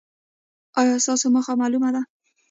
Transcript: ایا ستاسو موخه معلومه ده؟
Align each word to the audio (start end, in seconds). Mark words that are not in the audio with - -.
ایا 0.81 0.95
ستاسو 1.05 1.25
موخه 1.33 1.53
معلومه 1.61 1.89
ده؟ 1.95 2.01